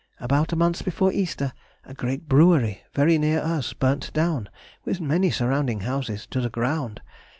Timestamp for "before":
0.83-1.13